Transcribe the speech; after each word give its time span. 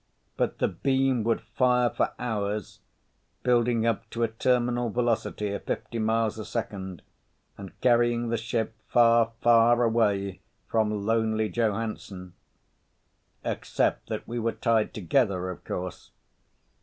But 0.35 0.57
the 0.57 0.67
beam 0.67 1.23
would 1.25 1.41
fire 1.41 1.91
for 1.91 2.13
hours, 2.17 2.79
building 3.43 3.85
up 3.85 4.09
to 4.09 4.23
a 4.23 4.27
terminal 4.27 4.89
velocity 4.89 5.51
of 5.51 5.65
fifteen 5.65 6.05
miles 6.05 6.39
a 6.39 6.43
second 6.45 7.03
and 7.55 7.79
carrying 7.81 8.29
the 8.29 8.37
ship 8.37 8.73
far, 8.87 9.33
far 9.41 9.83
away 9.83 10.41
from 10.67 11.05
lonely 11.05 11.49
Joe 11.49 11.75
Hansen. 11.75 12.33
Except 13.45 14.09
that 14.09 14.27
we 14.27 14.39
were 14.39 14.53
tied 14.53 14.95
together, 14.95 15.51
of 15.51 15.63
course. 15.63 16.09